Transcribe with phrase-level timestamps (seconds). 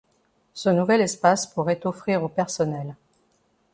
[0.55, 2.95] Ce nouvel espace pourrait offrir au personnel.